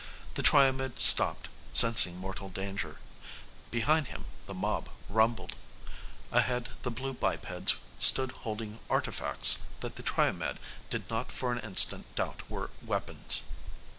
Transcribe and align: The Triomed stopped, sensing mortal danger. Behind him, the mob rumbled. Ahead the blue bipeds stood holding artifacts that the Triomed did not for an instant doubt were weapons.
The 0.33 0.41
Triomed 0.41 0.97
stopped, 0.97 1.47
sensing 1.73 2.17
mortal 2.17 2.49
danger. 2.49 2.97
Behind 3.69 4.07
him, 4.07 4.25
the 4.47 4.55
mob 4.55 4.89
rumbled. 5.07 5.55
Ahead 6.31 6.69
the 6.81 6.89
blue 6.89 7.13
bipeds 7.13 7.75
stood 7.99 8.31
holding 8.31 8.79
artifacts 8.89 9.59
that 9.81 9.97
the 9.97 10.01
Triomed 10.03 10.57
did 10.89 11.07
not 11.11 11.31
for 11.31 11.51
an 11.51 11.59
instant 11.59 12.05
doubt 12.15 12.41
were 12.49 12.71
weapons. 12.81 13.43